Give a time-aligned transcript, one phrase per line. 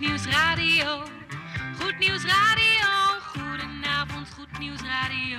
[0.00, 1.02] Goed Nieuws Radio.
[1.78, 3.20] Goed Nieuws Radio.
[3.34, 5.38] Goedenavond, Goed Nieuws Radio.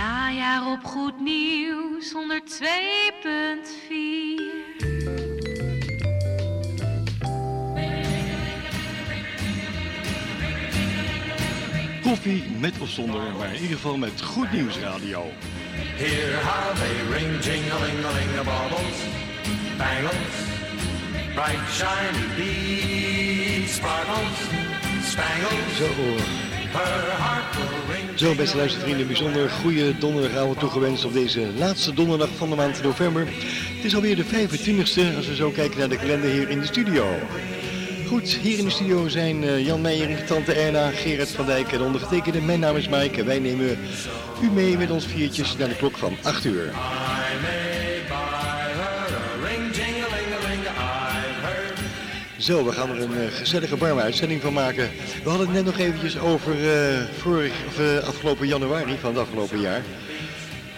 [0.00, 2.16] Najaar op Goed Nieuws 102.4.
[12.02, 15.24] Koffie met of zonder, maar in ieder geval met Goed Nieuws Radio.
[15.96, 18.98] Hear how they ring, jing-a-ling-a-ling, the baubles,
[19.76, 20.36] bangles,
[21.34, 24.38] bright shiny beads, sparkles,
[25.02, 25.76] spangles.
[25.76, 26.49] Zo, ring.
[28.14, 33.26] Zo beste luistervrienden, bijzonder goede donderdagavond toegewenst op deze laatste donderdag van de maand november.
[33.76, 36.66] Het is alweer de 25e als we zo kijken naar de kalender hier in de
[36.66, 37.04] studio.
[38.06, 41.82] Goed, hier in de studio zijn eh, Jan Meijer, Tante Erna, Gerard van Dijk en
[41.82, 42.40] ondergetekende.
[42.40, 43.78] Mijn naam is Mike en wij nemen
[44.42, 46.72] u mee met ons viertjes naar de klok van 8 uur.
[52.40, 54.90] Zo, we gaan er een eh, gezellige warme uitzending van maken.
[55.22, 59.18] We hadden het net nog eventjes over eh, vorig, of, eh, afgelopen januari van het
[59.18, 59.82] afgelopen jaar.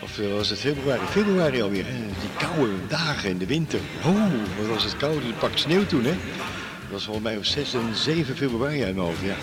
[0.01, 1.01] Of was het februari?
[1.11, 1.85] Februari alweer.
[1.85, 3.81] Die koude dagen in de winter.
[4.05, 5.23] Oh, wat was het koud.
[5.23, 6.15] Het pakt sneeuw toen, hè?
[6.81, 9.35] Dat was volgens mij op 6 en 7 februari hoofd, ja.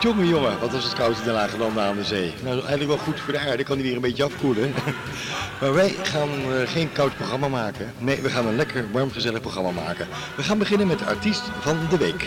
[0.00, 2.34] Jongen, jongen, wat was het koud in de lage landen aan de zee.
[2.42, 4.74] Nou, eigenlijk wel goed voor de aarde, kan die weer een beetje afkoelen.
[5.60, 7.92] maar wij gaan eh, geen koud programma maken.
[7.98, 10.08] Nee, we gaan een lekker warm gezellig programma maken.
[10.36, 12.26] We gaan beginnen met de artiest van de week.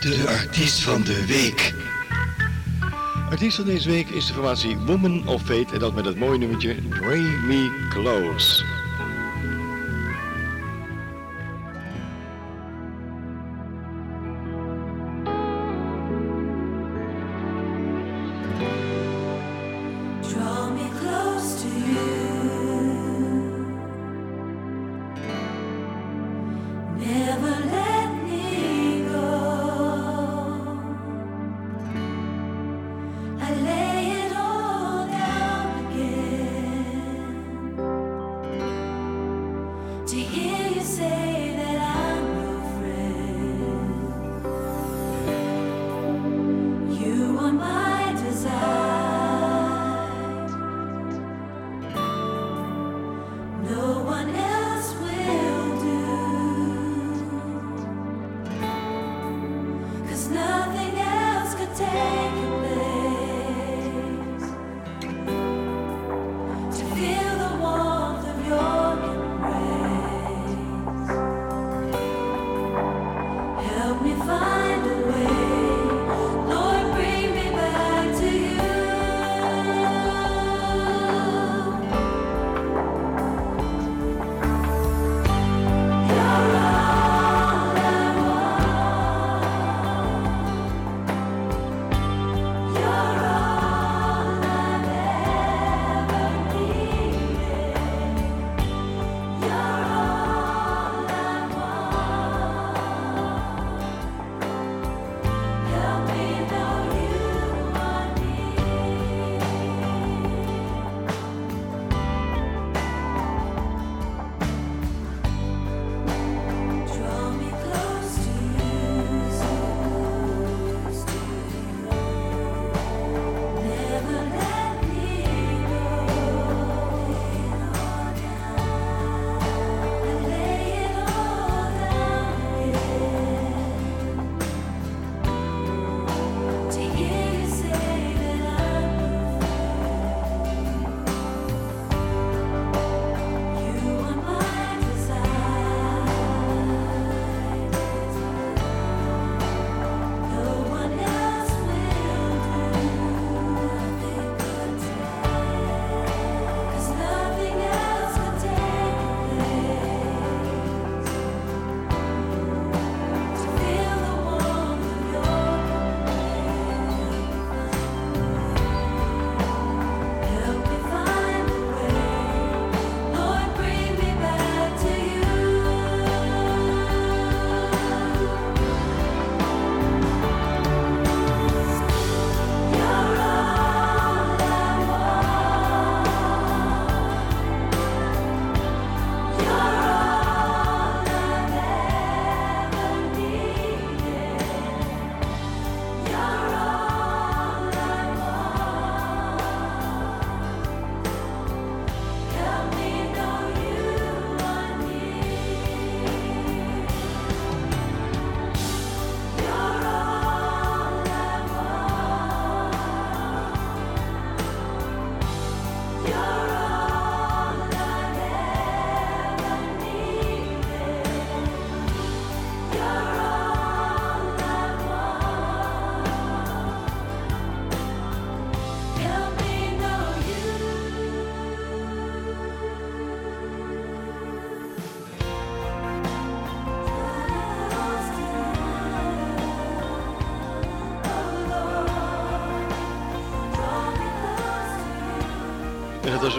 [0.00, 1.74] De artiest van de week.
[3.30, 6.38] Artiest van deze week is de formatie Woman of Fate en dat met het mooie
[6.38, 8.73] nummertje Pray Me Close.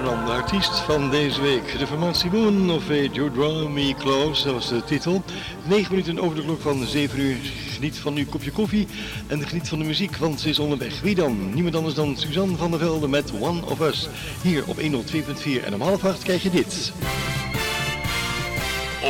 [0.05, 1.79] de artiest van deze week.
[1.79, 5.23] De formatie Moon of a You Me Close, dat was de titel.
[5.63, 7.37] 9 minuten over de klok van 7 uur.
[7.73, 8.87] Geniet van uw kopje koffie
[9.27, 11.01] en geniet van de muziek, want ze is onderweg.
[11.01, 11.53] Wie dan?
[11.53, 14.07] Niemand anders dan Suzanne van der Velde met One of Us.
[14.41, 16.91] Hier op 102.4 en om half acht krijg je dit.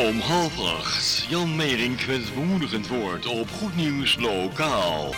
[0.07, 5.13] Om half acht, Jan Merink met bemoedigend woord op Goed Nieuws Lokaal.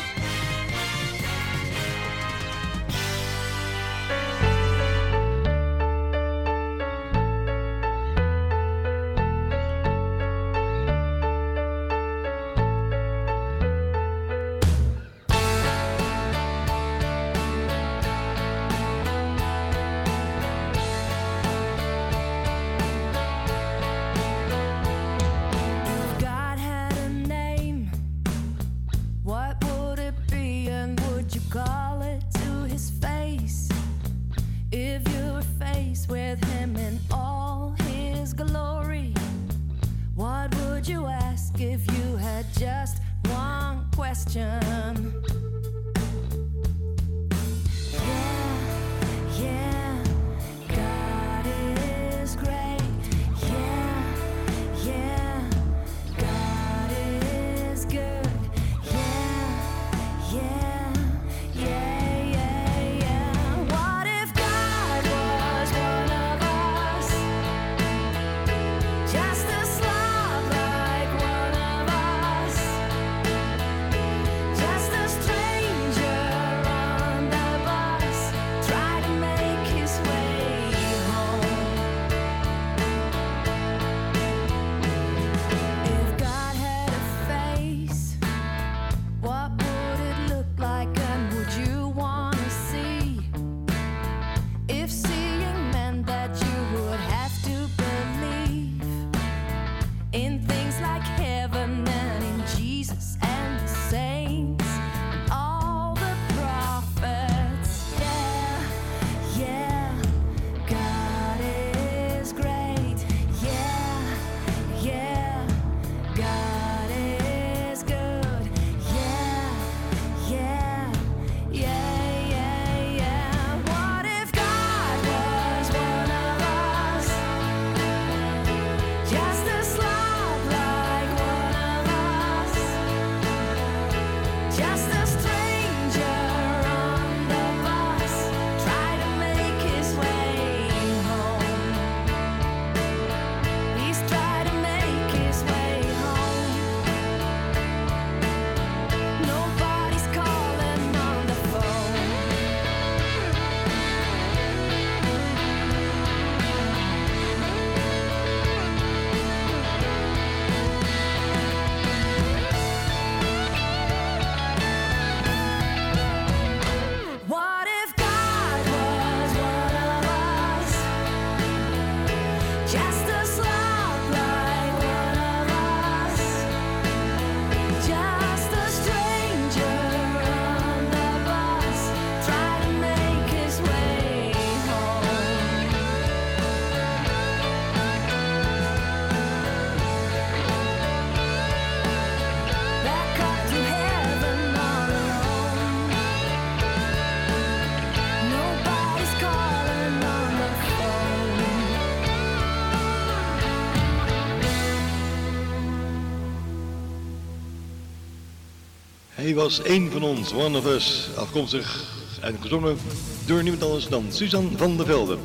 [209.27, 211.85] Hij was één van ons, One of Us, afkomstig
[212.21, 212.77] en gezongen
[213.25, 215.17] door niemand anders dan Suzanne van der Velde.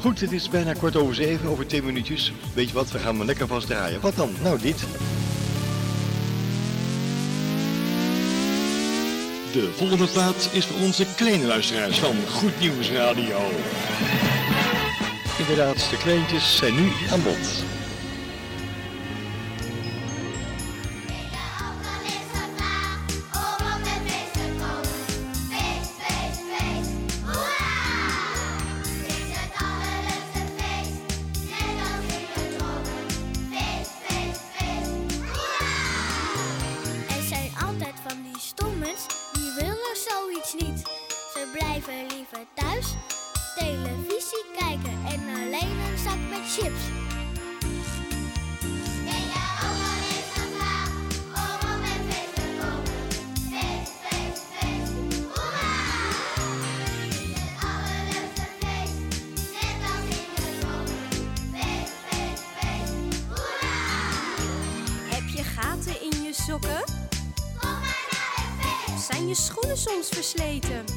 [0.00, 2.32] Goed, het is bijna kwart over zeven, over twee minuutjes.
[2.54, 4.00] Weet je wat, we gaan maar lekker vastdraaien.
[4.00, 4.30] Wat dan?
[4.42, 4.78] Nou, dit.
[9.52, 13.38] De volgende plaat is voor onze kleine luisteraars van Goed Nieuws Radio.
[15.38, 17.64] Inderdaad, de kleintjes zijn nu aan bod.
[70.08, 70.91] Versleten?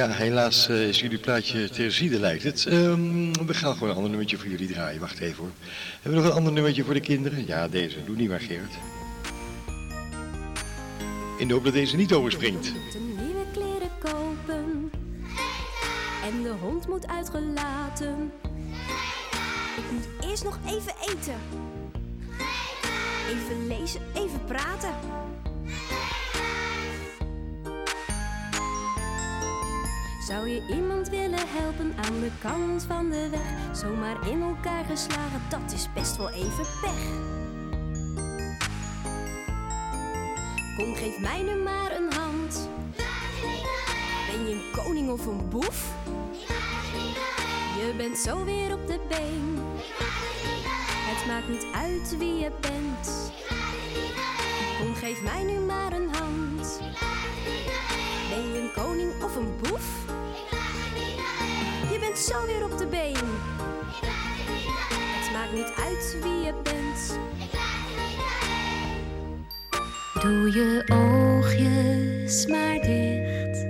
[0.00, 2.66] Ja, helaas eh, is jullie plaatje terzijde lijkt het.
[2.66, 5.00] Ehm, we gaan gewoon een ander nummertje voor jullie draaien.
[5.00, 5.50] Wacht even hoor.
[6.00, 7.46] Hebben we nog een ander nummertje voor de kinderen?
[7.46, 7.96] Ja, deze.
[8.04, 8.72] Doe niet maar Gerard.
[11.38, 12.72] In de hoop dat deze niet overspringt.
[30.30, 33.76] Zou je iemand willen helpen aan de kant van de weg?
[33.76, 37.04] Zomaar in elkaar geslagen, dat is best wel even pech.
[40.76, 42.68] Kom, geef mij nu maar een hand.
[44.30, 45.94] Ben je een koning of een boef?
[47.76, 49.58] Je bent zo weer op de been.
[51.08, 53.32] Het maakt niet uit wie je bent.
[54.80, 56.80] Kom, geef mij nu maar een hand.
[58.30, 59.79] Ben je een koning of een boef?
[62.30, 63.16] Zo weer op de been.
[65.18, 67.18] Het maakt niet uit wie je bent.
[70.22, 73.66] Doe je oogjes maar dicht.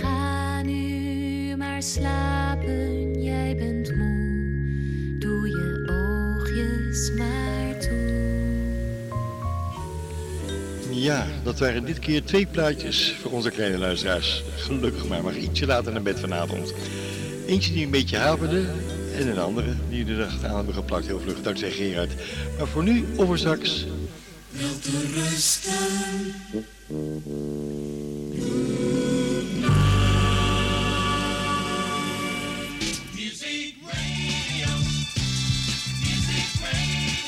[0.00, 5.16] Ga nu maar slapen, jij bent moe.
[5.18, 8.30] Doe je oogjes maar toe.
[10.90, 14.44] Ja, dat waren dit keer twee plaatjes voor onze kleine luisteraars.
[14.56, 16.72] Gelukkig maar, maar ietsje later naar bed vanavond.
[17.52, 18.64] Eentje die een beetje haperde
[19.14, 21.06] en een andere die de dag aan hebben geplakt.
[21.06, 22.12] Heel vlug, dankzij Gerard.
[22.58, 23.86] Maar voor nu, of voor straks,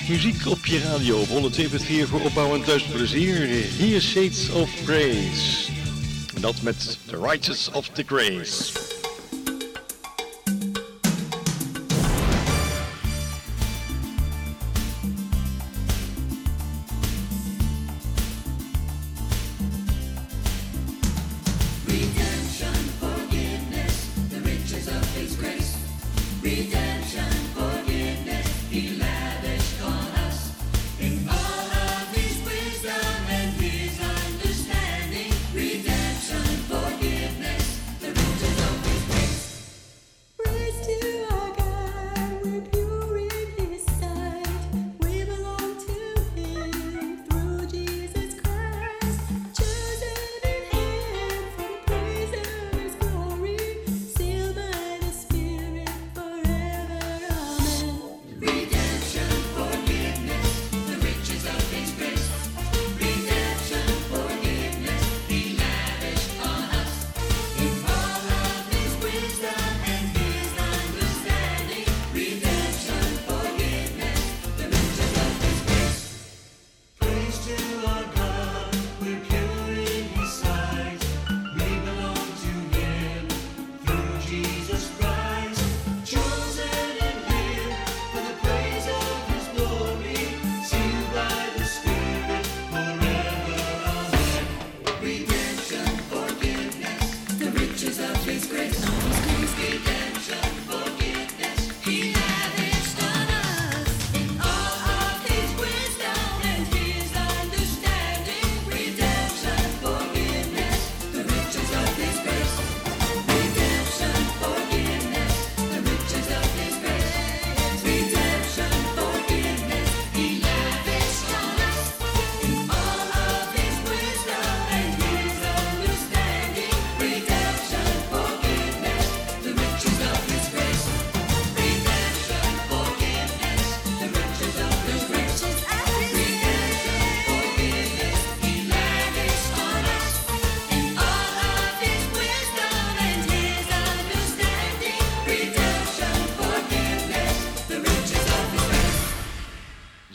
[0.08, 3.46] Muziek op je radio op 102.4 voor opbouwend luisterplezier.
[3.78, 4.70] Hier Shades of.
[6.34, 8.93] En dat met The Righteous of the Grace.
[26.44, 26.83] Питер.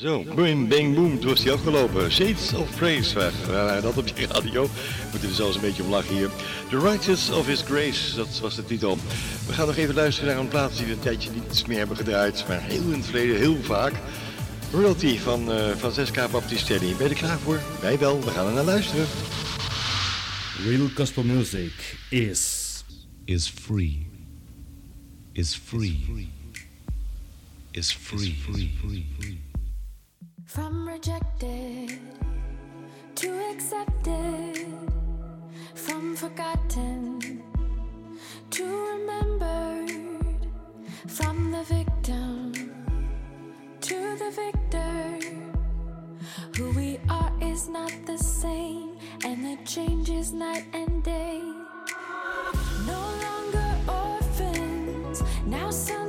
[0.09, 2.11] Boom, bang, boom, toen was die afgelopen.
[2.11, 2.79] Shades of
[3.13, 4.63] waar waren dat op je radio?
[4.63, 6.29] We moeten er zelfs een beetje om lachen hier.
[6.69, 8.97] The Righteous of His Grace, dat was de titel.
[9.47, 11.97] We gaan nog even luisteren naar een plaats die we een tijdje niet meer hebben
[11.97, 13.93] gedraaid, maar heel in het verleden, heel vaak.
[14.71, 16.95] Royalty van uh, Francesca Baptistelli.
[16.95, 17.59] Ben je er klaar voor?
[17.81, 19.05] Wij wel, we gaan er naar luisteren.
[20.65, 22.67] Real gospel music is
[23.25, 24.07] is free,
[25.31, 25.99] is free,
[27.71, 29.47] is free.
[30.49, 31.99] From rejected
[33.13, 34.65] to accepted,
[35.75, 37.43] from forgotten
[38.49, 40.47] to remembered,
[41.07, 42.51] from the victim
[43.79, 45.19] to the victor.
[46.57, 51.43] Who we are is not the same, and the change is night and day.
[52.87, 56.08] No longer orphans, now sons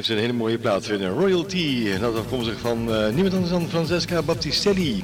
[0.00, 1.10] Best een hele mooie plaats vinden.
[1.10, 5.02] Royalty, en dat afkomstig van eh, niemand anders dan Francesca Baptistelli.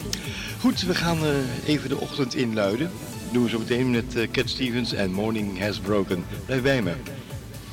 [0.61, 2.91] Goed, we gaan eh, even de ochtend inluiden.
[3.25, 6.25] Dat doen we zo meteen met eh, Cat Stevens en Morning Has Broken.
[6.47, 6.93] Blijf bij me.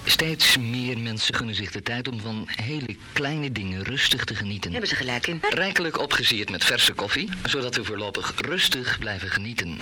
[0.05, 4.71] Steeds meer mensen gunnen zich de tijd om van hele kleine dingen rustig te genieten.
[4.71, 5.41] Hebben ze gelijk in?
[5.49, 9.77] Rijkelijk opgesierd met verse koffie, zodat we voorlopig rustig blijven genieten.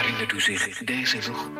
[0.00, 1.50] Herinnert u zich deze nog?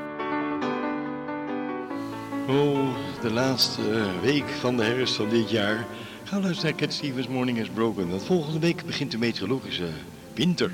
[2.49, 5.87] Oh, de laatste week van de herfst van dit jaar.
[6.31, 8.09] We luisteren naar Cat Stevens Morning Has Broken.
[8.09, 9.89] Want volgende week begint de meteorologische
[10.35, 10.71] winter.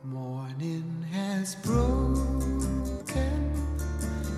[0.00, 2.82] Morning has broken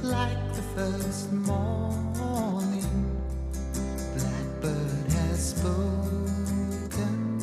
[0.03, 2.85] like the first morning.
[4.15, 7.39] Blackbird has spoken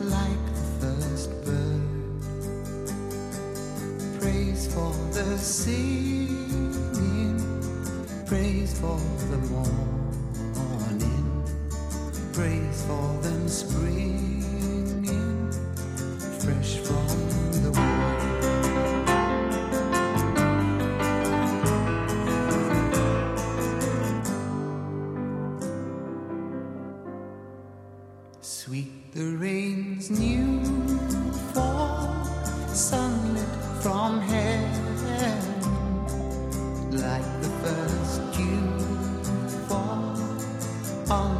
[0.00, 1.80] like the first bird.
[4.18, 7.29] Praise for the singing,
[8.30, 11.42] Praise for the morning,
[12.32, 15.50] praise for them springing
[16.38, 17.08] fresh from
[17.64, 18.22] the world.
[28.40, 30.62] Sweet the rain's new
[31.52, 32.14] fall,
[32.68, 33.44] sunlit
[33.82, 35.59] from heaven
[36.92, 38.78] like the first dew
[39.68, 40.16] fall
[41.08, 41.39] on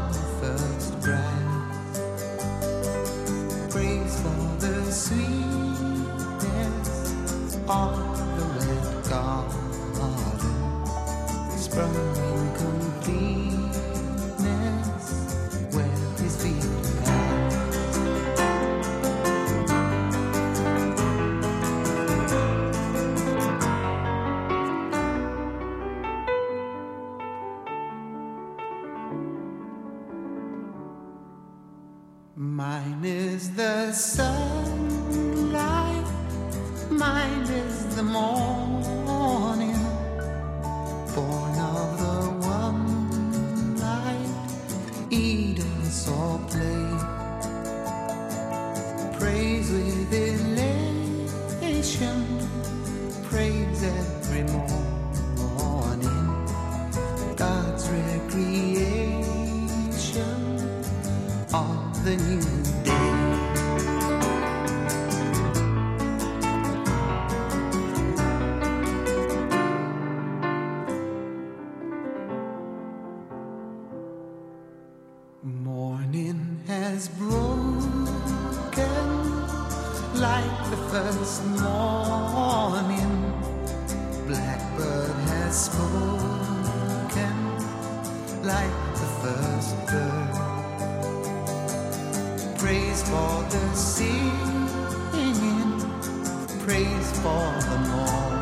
[97.23, 98.40] for the morning,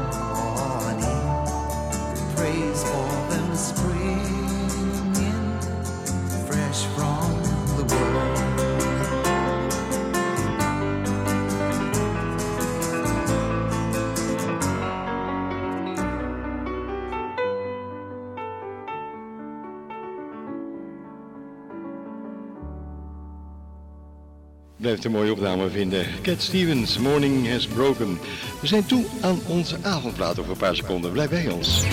[24.89, 26.07] Blijft een mooie opname vinden.
[26.23, 28.19] Cat Stevens, Morning Has Broken.
[28.61, 31.13] We zijn toe aan onze avondplaat over een paar seconden.
[31.13, 31.85] Blijf bij ons.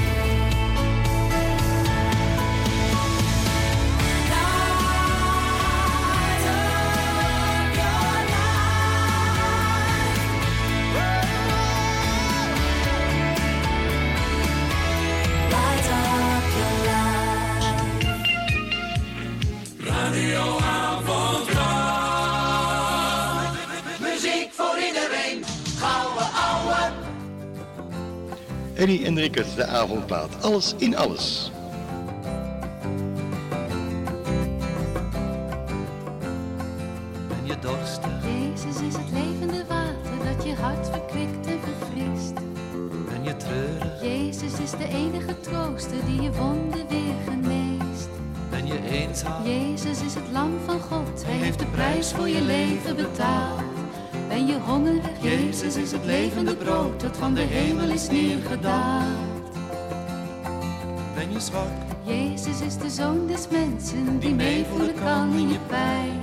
[29.55, 30.29] De avondplaat.
[30.41, 31.51] Alles in alles.
[37.27, 38.11] Ben je dorstig?
[38.23, 42.33] Jezus is het levende water dat je hart verkwikt en verfrist.
[43.09, 44.01] Ben je treurig?
[44.01, 48.09] Jezus is de enige trooster die je wonden weer geneest.
[48.49, 49.45] Ben je eenzaam?
[49.45, 53.61] Jezus is het lam van God, hij heeft de prijs voor je leven betaald.
[54.27, 55.21] Ben je hongerig?
[55.21, 59.14] Jezus is het levende brood dat van de hemel is neergedaald.
[61.35, 61.67] Ben je zwak?
[62.03, 66.21] Jezus is de zoon des mensen die meevoelen kan in je pijn.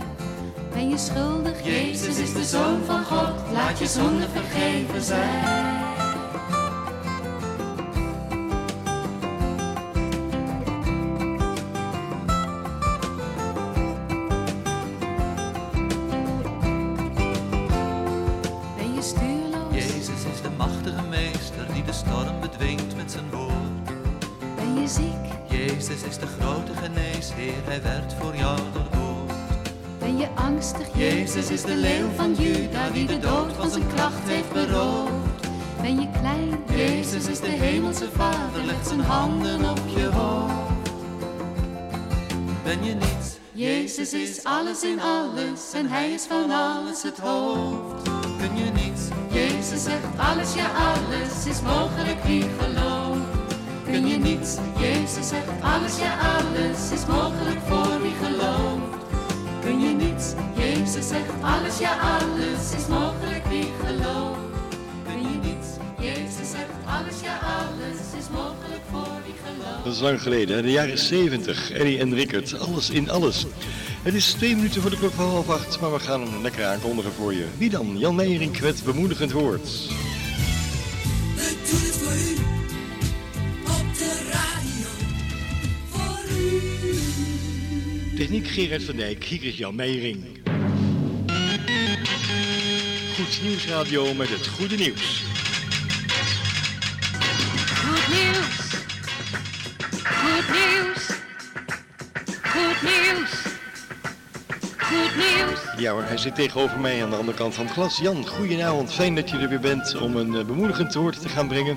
[0.72, 1.64] Ben je schuldig?
[1.64, 5.51] Jezus is de zoon van God, laat je zonde vergeven zijn.
[27.64, 29.32] Hij werd voor jou doorboord.
[29.98, 30.86] Ben je angstig?
[30.94, 35.12] Jezus is de leeuw van Juda die de dood van zijn kracht heeft beroofd.
[35.80, 36.64] Ben je klein?
[36.76, 40.90] Jezus is de hemelse Vader, legt zijn handen op je hoofd.
[42.64, 43.38] Ben je niets?
[43.52, 48.02] Jezus is alles in alles en hij is van alles het hoofd.
[48.38, 49.02] Kun je niets?
[49.30, 52.81] Jezus zegt alles, ja alles is mogelijk wie gelooft.
[54.22, 54.56] Niets?
[54.78, 59.04] Jezus zegt alles, ja alles is mogelijk voor wie gelooft.
[59.64, 60.32] Kun je niets?
[60.56, 64.38] Jezus zegt alles, ja alles is mogelijk wie gelooft.
[65.04, 65.68] Kun je niets?
[65.98, 66.52] Jezus
[66.86, 69.84] alles, ja alles is mogelijk voor wie gelooft.
[69.84, 71.70] Dat is lang geleden, de jaren 70.
[71.70, 73.46] Eddie en Rickert, alles in alles.
[74.02, 76.64] Het is twee minuten voor de klok van half acht, maar we gaan hem lekker
[76.64, 77.46] aankondigen voor je.
[77.58, 77.98] Wie dan?
[77.98, 79.68] Jan Meijering kwet bemoedigend woord.
[88.32, 90.24] Techniek Gerard van Dijk, hier is Jan Meijering.
[93.14, 95.24] Goed Nieuwsradio met het goede nieuws.
[97.74, 98.56] Goed nieuws.
[100.04, 101.06] Goed nieuws.
[102.42, 103.30] Goed nieuws.
[104.76, 105.60] Goed nieuws.
[105.76, 107.98] Ja hoor, hij zit tegenover mij aan de andere kant van het glas.
[107.98, 108.92] Jan, goedenavond.
[108.92, 111.76] Fijn dat je er weer bent om een eh, bemoedigend woord te gaan brengen.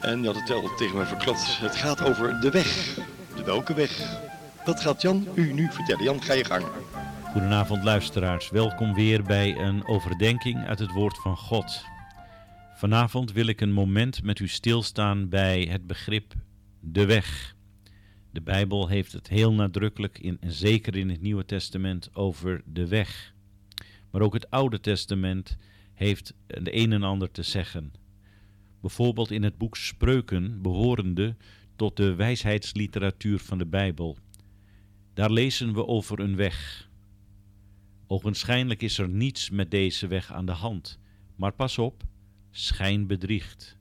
[0.00, 1.58] En je had het al tegen me verklapt.
[1.60, 2.94] Het gaat over de weg.
[3.36, 4.24] De welke weg?
[4.66, 6.04] Dat gaat Jan u nu vertellen.
[6.04, 6.64] Jan, ga je gang.
[7.22, 11.84] Goedenavond luisteraars, welkom weer bij een overdenking uit het woord van God.
[12.74, 16.34] Vanavond wil ik een moment met u stilstaan bij het begrip
[16.80, 17.56] de weg.
[18.30, 22.88] De Bijbel heeft het heel nadrukkelijk, in, en zeker in het Nieuwe Testament, over de
[22.88, 23.34] weg.
[24.10, 25.56] Maar ook het Oude Testament
[25.94, 27.92] heeft de een en ander te zeggen.
[28.80, 31.36] Bijvoorbeeld in het boek Spreuken, behorende
[31.76, 34.16] tot de wijsheidsliteratuur van de Bijbel.
[35.16, 36.88] Daar lezen we over een weg.
[38.06, 40.98] Ogenschijnlijk is er niets met deze weg aan de hand,
[41.36, 42.04] maar pas op,
[42.50, 43.76] schijn bedriegt.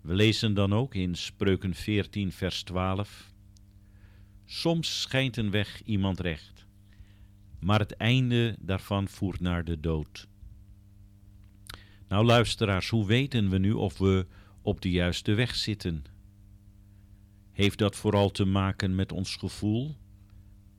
[0.00, 3.32] We lezen dan ook in Spreuken 14, vers 12.
[4.44, 6.66] Soms schijnt een weg iemand recht,
[7.60, 10.28] maar het einde daarvan voert naar de dood.
[12.08, 14.26] Nou luisteraars, hoe weten we nu of we
[14.60, 16.04] op de juiste weg zitten?
[17.52, 20.00] Heeft dat vooral te maken met ons gevoel?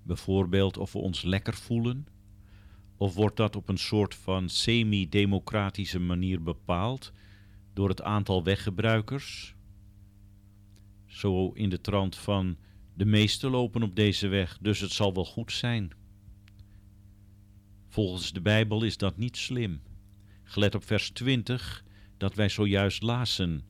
[0.04, 2.08] Bijvoorbeeld of we ons lekker voelen?
[2.98, 7.12] Of wordt dat op een soort van semi-democratische manier bepaald
[7.74, 9.56] door het aantal weggebruikers?
[11.06, 12.58] Zo in de trant van
[12.94, 15.92] de meesten lopen op deze weg, dus het zal wel goed zijn.
[17.88, 19.82] Volgens de Bijbel is dat niet slim.
[20.44, 21.84] Gelet op vers 20
[22.18, 23.62] dat wij zojuist lazen,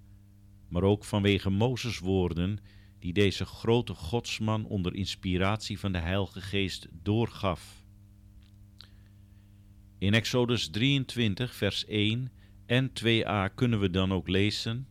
[0.67, 2.60] maar ook vanwege Mozes woorden
[3.04, 7.86] die deze grote godsman onder inspiratie van de Heilige Geest doorgaf.
[9.98, 12.32] In Exodus 23, vers 1
[12.66, 14.88] en 2a kunnen we dan ook lezen: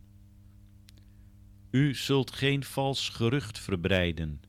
[1.71, 4.41] U zult geen vals gerucht verbreiden.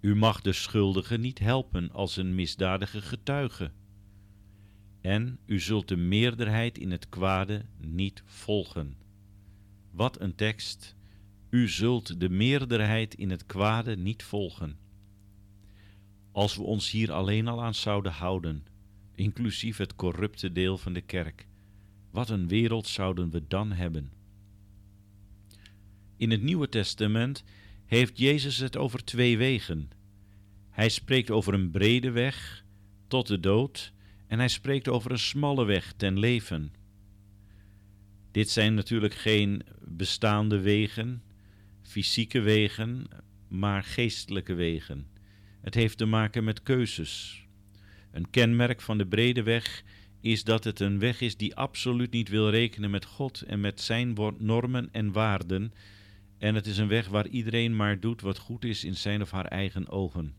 [0.00, 3.70] U mag de schuldige niet helpen als een misdadige getuige.
[5.00, 8.96] En u zult de meerderheid in het kwade niet volgen.
[9.90, 10.96] Wat een tekst!
[11.54, 14.78] U zult de meerderheid in het kwade niet volgen.
[16.32, 18.66] Als we ons hier alleen al aan zouden houden,
[19.14, 21.46] inclusief het corrupte deel van de kerk,
[22.10, 24.12] wat een wereld zouden we dan hebben?
[26.16, 27.44] In het Nieuwe Testament
[27.86, 29.90] heeft Jezus het over twee wegen.
[30.70, 32.64] Hij spreekt over een brede weg
[33.06, 33.92] tot de dood
[34.26, 36.72] en hij spreekt over een smalle weg ten leven.
[38.30, 41.22] Dit zijn natuurlijk geen bestaande wegen,
[41.94, 43.06] fysieke wegen,
[43.48, 45.06] maar geestelijke wegen.
[45.60, 47.44] Het heeft te maken met keuzes.
[48.12, 49.82] Een kenmerk van de brede weg
[50.20, 53.80] is dat het een weg is die absoluut niet wil rekenen met God en met
[53.80, 55.72] zijn normen en waarden.
[56.38, 59.30] En het is een weg waar iedereen maar doet wat goed is in zijn of
[59.30, 60.34] haar eigen ogen.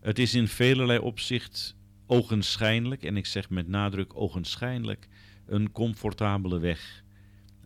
[0.00, 5.08] Het is in velelei opzicht ogenschijnlijk, en ik zeg met nadruk ogenschijnlijk,
[5.46, 7.03] een comfortabele weg,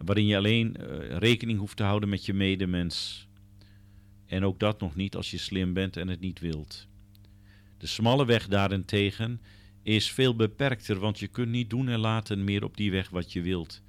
[0.05, 3.29] waarin je alleen uh, rekening hoeft te houden met je medemens.
[4.27, 6.89] En ook dat nog niet als je slim bent en het niet wilt.
[7.79, 9.41] De smalle weg daarentegen
[9.83, 13.33] is veel beperkter, want je kunt niet doen en laten meer op die weg wat
[13.33, 13.83] je wilt.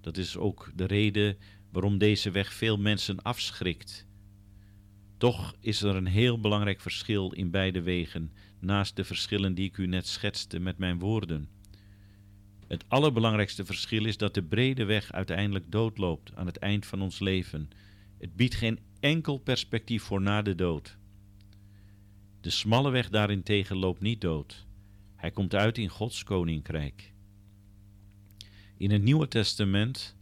[0.00, 1.36] Dat is ook de reden
[1.72, 4.06] waarom deze weg veel mensen afschrikt.
[5.16, 9.76] Toch is er een heel belangrijk verschil in beide wegen, naast de verschillen die ik
[9.76, 11.48] u net schetste met mijn woorden.
[12.66, 17.18] Het allerbelangrijkste verschil is dat de brede weg uiteindelijk doodloopt aan het eind van ons
[17.18, 17.70] leven.
[18.18, 20.96] Het biedt geen enkel perspectief voor na de dood.
[22.40, 24.66] De smalle weg daarentegen loopt niet dood.
[25.16, 27.12] Hij komt uit in Gods koninkrijk.
[28.76, 30.16] In het Nieuwe Testament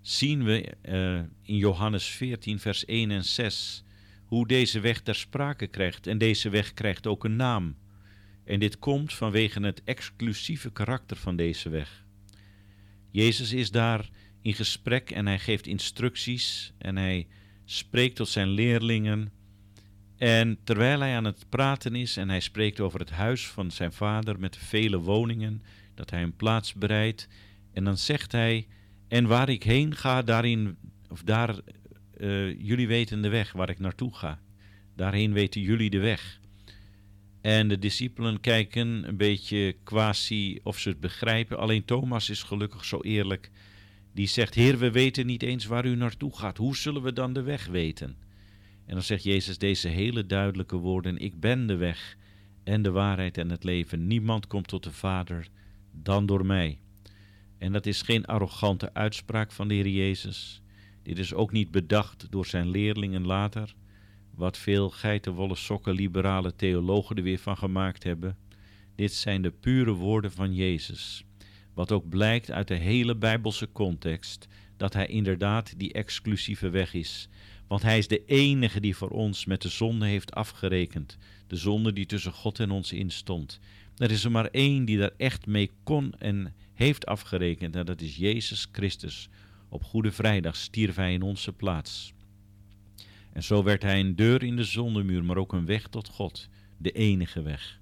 [0.00, 3.84] zien we uh, in Johannes 14, vers 1 en 6
[4.24, 6.06] hoe deze weg ter sprake krijgt.
[6.06, 7.76] En deze weg krijgt ook een naam.
[8.44, 12.04] En dit komt vanwege het exclusieve karakter van deze weg.
[13.10, 14.08] Jezus is daar
[14.40, 17.26] in gesprek en hij geeft instructies en hij
[17.64, 19.32] spreekt tot zijn leerlingen.
[20.16, 23.92] En terwijl hij aan het praten is en hij spreekt over het huis van zijn
[23.92, 25.62] vader met vele woningen,
[25.94, 27.28] dat hij een plaats bereidt,
[27.72, 28.66] en dan zegt hij:
[29.08, 30.76] En waar ik heen ga, daarin,
[31.08, 31.56] of daar,
[32.16, 34.40] uh, jullie weten de weg waar ik naartoe ga.
[34.96, 36.40] Daarheen weten jullie de weg.
[37.42, 41.58] En de discipelen kijken een beetje quasi of ze het begrijpen.
[41.58, 43.50] Alleen Thomas is gelukkig zo eerlijk.
[44.14, 46.56] Die zegt: Heer, we weten niet eens waar u naartoe gaat.
[46.56, 48.16] Hoe zullen we dan de weg weten?
[48.86, 52.16] En dan zegt Jezus deze hele duidelijke woorden: Ik ben de weg
[52.64, 54.06] en de waarheid en het leven.
[54.06, 55.48] Niemand komt tot de Vader
[55.92, 56.78] dan door mij.
[57.58, 60.62] En dat is geen arrogante uitspraak van de Heer Jezus.
[61.02, 63.74] Dit is ook niet bedacht door zijn leerlingen later
[64.34, 68.36] wat veel geitenwolle sokken liberale theologen er weer van gemaakt hebben.
[68.94, 71.24] Dit zijn de pure woorden van Jezus.
[71.74, 77.28] Wat ook blijkt uit de hele Bijbelse context, dat Hij inderdaad die exclusieve weg is.
[77.66, 81.18] Want Hij is de enige die voor ons met de zonde heeft afgerekend.
[81.46, 83.60] De zonde die tussen God en ons instond.
[83.96, 87.76] Er is er maar één die daar echt mee kon en heeft afgerekend.
[87.76, 89.28] En dat is Jezus Christus.
[89.68, 92.11] Op Goede Vrijdag stierf Hij in onze plaats.
[93.32, 96.48] En zo werd Hij een deur in de zondemuur, maar ook een weg tot God.
[96.76, 97.80] De enige weg.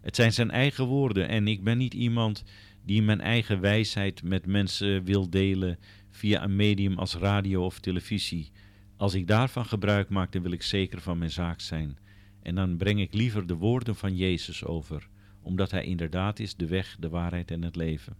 [0.00, 2.44] Het zijn zijn eigen woorden en ik ben niet iemand
[2.84, 5.78] die mijn eigen wijsheid met mensen wil delen
[6.10, 8.50] via een medium als radio of televisie.
[8.96, 11.98] Als ik daarvan gebruik maak, dan wil ik zeker van mijn zaak zijn.
[12.42, 15.08] En dan breng ik liever de woorden van Jezus over,
[15.42, 18.16] omdat Hij inderdaad is de weg, de waarheid en het leven.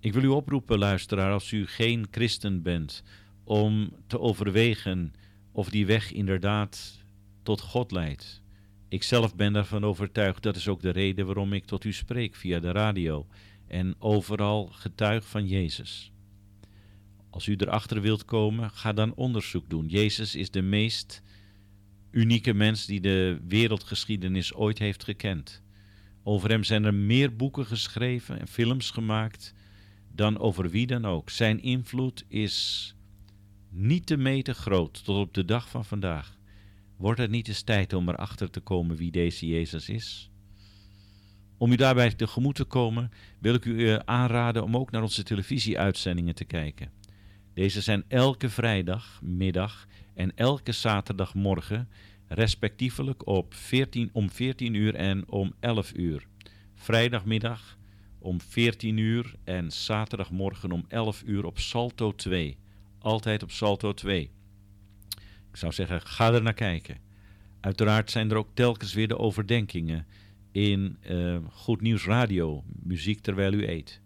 [0.00, 3.02] Ik wil u oproepen, luisteraar, als u geen christen bent,
[3.44, 5.12] om te overwegen
[5.52, 7.04] of die weg inderdaad
[7.42, 8.42] tot God leidt.
[8.88, 12.34] Ik zelf ben daarvan overtuigd, dat is ook de reden waarom ik tot u spreek
[12.34, 13.26] via de radio
[13.66, 16.12] en overal getuig van Jezus.
[17.30, 19.86] Als u erachter wilt komen, ga dan onderzoek doen.
[19.86, 21.22] Jezus is de meest
[22.10, 25.62] unieke mens die de wereldgeschiedenis ooit heeft gekend.
[26.22, 29.54] Over hem zijn er meer boeken geschreven en films gemaakt
[30.14, 31.30] dan over wie dan ook.
[31.30, 32.94] Zijn invloed is
[33.72, 36.36] niet te meten groot tot op de dag van vandaag.
[36.96, 40.30] Wordt het niet eens tijd om erachter te komen wie deze Jezus is?
[41.58, 46.34] Om u daarbij tegemoet te komen, wil ik u aanraden om ook naar onze televisieuitzendingen
[46.34, 46.90] te kijken.
[47.54, 51.88] Deze zijn elke vrijdagmiddag en elke zaterdagmorgen,
[52.28, 56.26] respectievelijk op 14, om 14 uur en om 11 uur.
[56.74, 57.78] Vrijdagmiddag
[58.18, 62.56] om 14 uur en zaterdagmorgen om 11 uur op Salto 2.
[63.02, 64.30] Altijd op Salto 2.
[65.50, 66.98] Ik zou zeggen, ga er naar kijken.
[67.60, 70.06] Uiteraard zijn er ook telkens weer de overdenkingen
[70.52, 74.00] in uh, Goed Nieuws Radio, muziek terwijl u eet.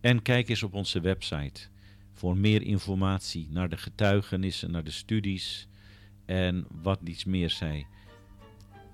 [0.00, 1.68] En kijk eens op onze website
[2.12, 5.68] voor meer informatie naar de getuigenissen, naar de studies
[6.24, 7.86] en wat iets meer zij.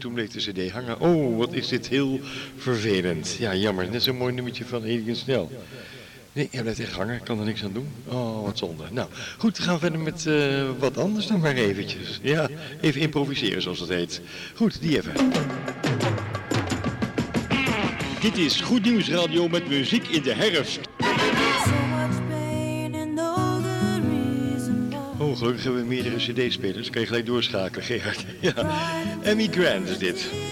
[0.00, 1.00] toen bleef de cd hangen.
[1.00, 2.20] Oh, wat is dit heel
[2.56, 3.36] vervelend.
[3.38, 3.90] Ja, jammer.
[3.90, 5.50] Net zo'n mooi nummertje van Edwin Snel.
[6.32, 7.14] Nee, hij blijft echt hangen.
[7.14, 7.88] Ik kan er niks aan doen.
[8.06, 8.84] Oh, wat zonde.
[8.90, 9.56] Nou, goed.
[9.56, 12.20] we Gaan verder met eh, wat anders dan maar eventjes.
[12.22, 12.48] Ja,
[12.80, 14.20] even improviseren zoals dat heet.
[14.54, 15.12] Goed, die even.
[18.20, 20.80] Dit is Goed Nieuws Radio met muziek in de herfst.
[25.18, 26.90] Oh, gelukkig hebben we meerdere cd-spelers.
[26.90, 28.24] Kan je gelijk doorschakelen, Gerard.
[28.40, 28.52] Ja.
[29.22, 30.49] Emmy Grant is dit.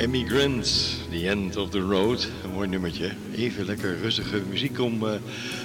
[0.00, 2.28] Emigrants, The End of the Road.
[2.44, 3.10] Een mooi nummertje.
[3.36, 5.14] Even lekker rustige muziek om eh,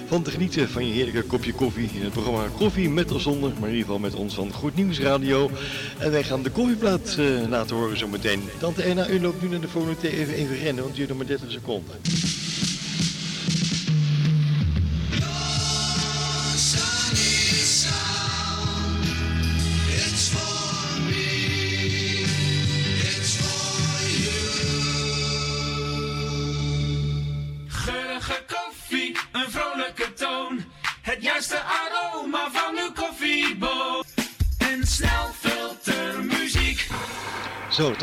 [0.08, 1.90] van te genieten van je heerlijke kopje koffie.
[1.94, 4.76] In het programma Koffie met of zonder, maar in ieder geval met ons van Goed
[4.76, 5.50] Nieuws Radio.
[5.98, 8.42] En wij gaan de koffieplaat eh, laten horen zometeen.
[8.60, 11.18] Tante NAU u loopt nu naar de volgende even, even rennen, want het duurt nog
[11.18, 11.96] maar 30 seconden.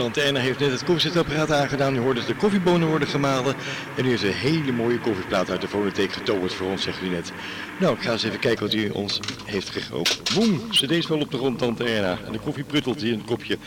[0.03, 1.97] Tante Erna heeft net het koffiezetapparaat aangedaan.
[1.97, 3.55] U hoorde dat de koffiebonen worden gemalen.
[3.97, 7.09] En nu is een hele mooie koffieplaat uit de fonotheek getoverd voor ons, zegt u
[7.09, 7.33] net.
[7.79, 10.03] Nou, ik ga eens even kijken wat u ons heeft gegeven.
[10.35, 12.19] Boem, deze wel op de grond, tante Erna.
[12.27, 13.59] En de koffie pruttelt hier in het kopje.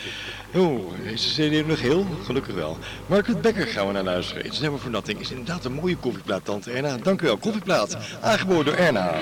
[0.53, 2.05] Oh, is de CD nog heel?
[2.25, 2.77] Gelukkig wel.
[3.05, 4.45] Margaret Becker gaan we naar luisteren.
[4.45, 6.97] It's Never For Nothing is inderdaad een mooie koffieplaat, tante Erna.
[6.97, 7.97] Dank u wel, koffieplaat.
[8.21, 9.13] Aangeboden door Erna.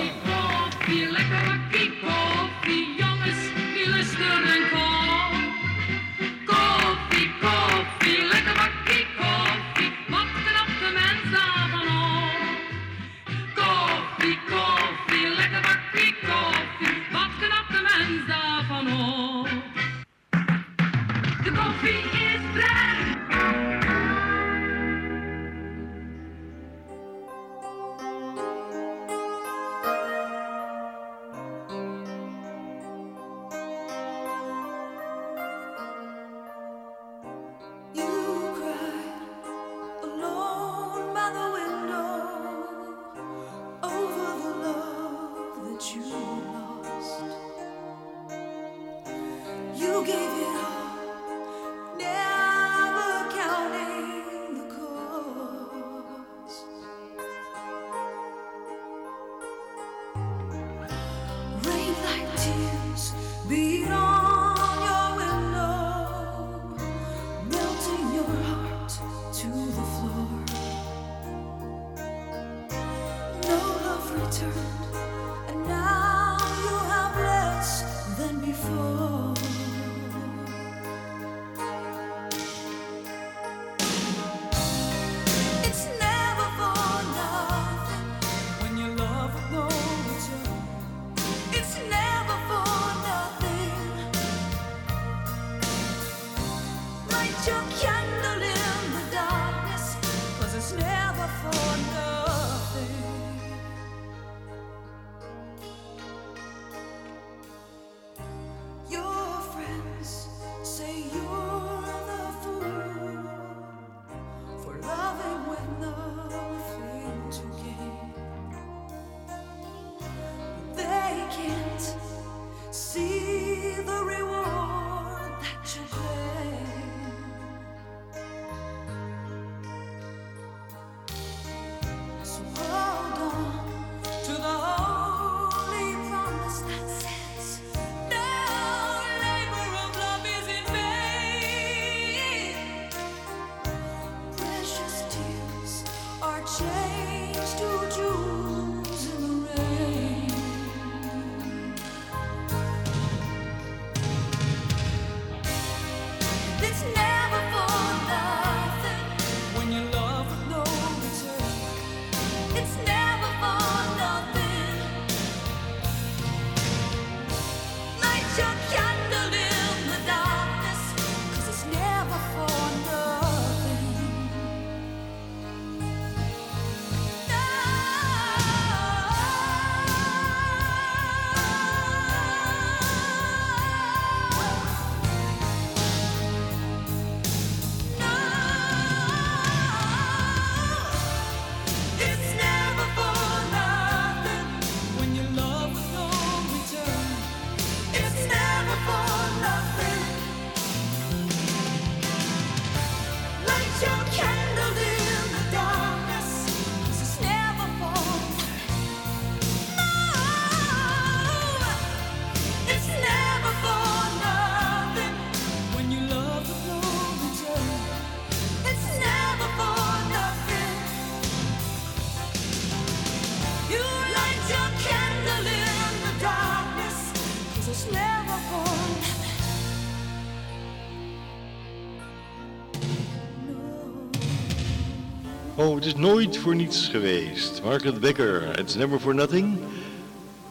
[235.84, 237.62] Het is nooit voor niets geweest.
[237.62, 239.58] Margaret Becker, It's Never For Nothing.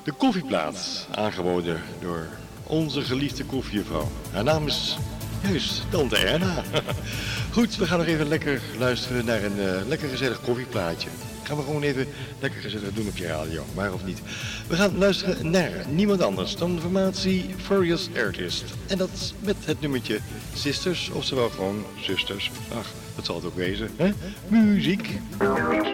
[0.04, 2.28] De koffieplaats, aangeboden door
[2.64, 4.08] onze geliefde koffiejuffrouw.
[4.32, 4.98] Haar naam is
[5.44, 6.64] juist Tante Erna.
[7.54, 11.10] Goed, we gaan nog even lekker luisteren naar een eh, lekker gezellig koffieplaatje.
[11.44, 12.08] Gaan we gewoon even
[12.40, 14.22] lekker gezellig doen op je radio, maar of niet.
[14.68, 18.64] We gaan luisteren naar niemand anders dan de formatie Furious Artist.
[18.88, 20.20] En dat met het nummertje
[20.54, 22.52] Sisters, oftewel gewoon Zusters.
[22.78, 24.12] Ach, dat zal het ook wezen, hè?
[24.48, 25.10] Muziek.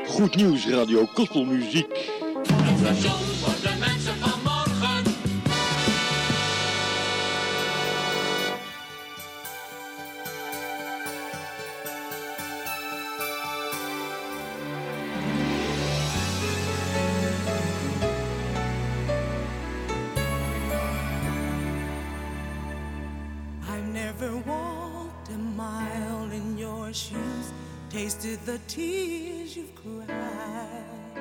[0.07, 2.09] Goed nieuws, radio, gospelmuziek.
[28.45, 31.18] The tears you've cried.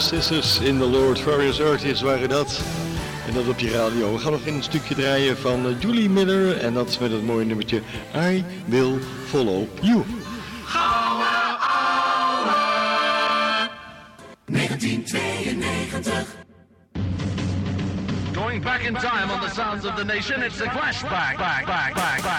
[0.00, 1.20] Sisters in the Lord.
[1.20, 2.60] Various artists waren dat.
[3.26, 4.12] En dat op je radio.
[4.12, 6.56] We gaan nog een stukje draaien van eh, Julie Miller.
[6.58, 7.82] En dat is met het mooie nummertje
[8.16, 8.98] I Will
[9.28, 10.02] Follow You.
[10.64, 11.26] Gouden
[11.58, 12.58] ouwe.
[14.44, 16.38] 1992.
[18.32, 21.38] Going back in time on the sounds of the nation, it's the Clash back, back,
[21.38, 22.29] back, back, back, back, back,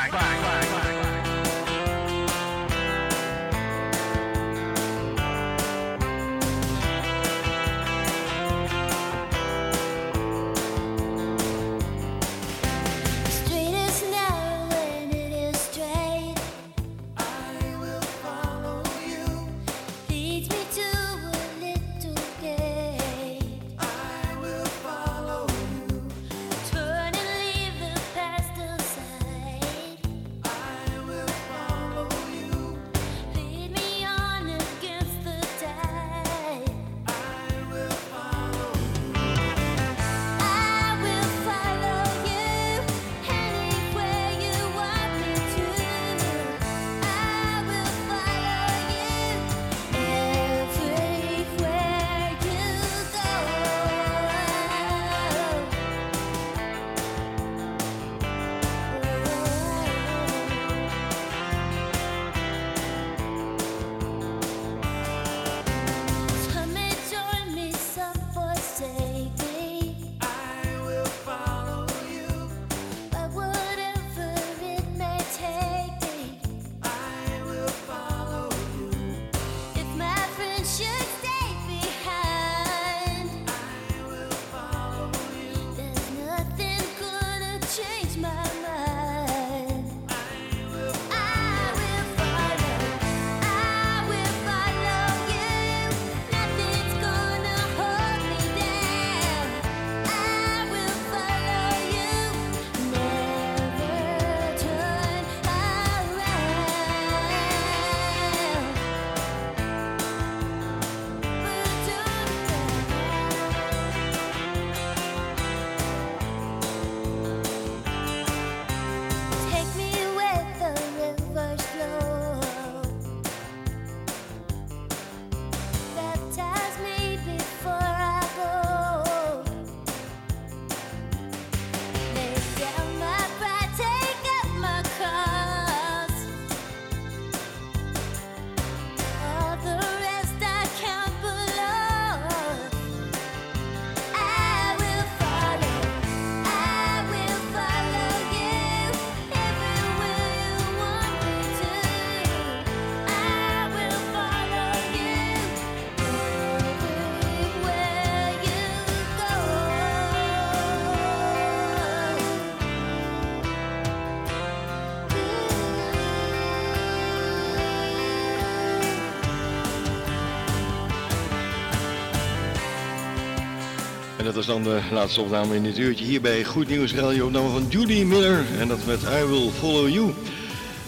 [174.34, 177.26] dat is dan de laatste opname in dit uurtje hier bij Goed Nieuws Radio.
[177.26, 180.14] Opname van Judy Miller en dat met I Will Follow You.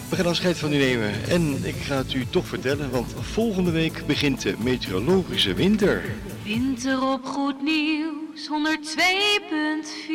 [0.08, 3.70] We gaan afscheid van u nemen en ik ga het u toch vertellen, want volgende
[3.70, 6.02] week begint de meteorologische winter.
[6.44, 10.13] Winter op Goed Nieuws 102.4.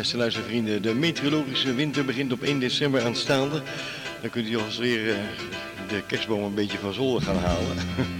[0.00, 3.62] beste luistervrienden, de meteorologische winter begint op 1 december aanstaande.
[4.20, 5.16] Dan kunt u alvast weer eh,
[5.88, 7.76] de kerstboom een beetje van zolder gaan halen.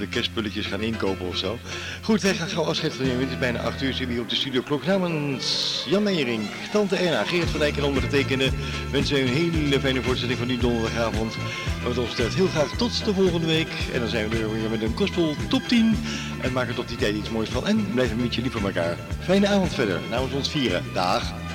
[0.00, 1.58] de kerstspulletjes gaan inkopen of zo.
[2.02, 3.06] Goed, wij gaan gauw afscheid van.
[3.06, 4.86] Het is bijna 8 uur, zitten we hier op de studioklok.
[4.86, 6.42] Namens Jan Meijering,
[6.72, 8.50] Tante Erna, Geert van Dijk en ondergetekende
[8.90, 11.34] wensen u een hele fijne voortzetting van die donderdagavond.
[11.84, 13.68] Wat ons betreft heel graag tot de volgende week.
[13.92, 15.96] En dan zijn we er weer met een gospel top 10.
[16.40, 17.66] En maak er tot die tijd iets moois van.
[17.66, 18.96] En blijf een beetje lief voor elkaar.
[19.20, 20.84] Fijne avond verder, namens ons vieren.
[20.92, 21.49] Dag.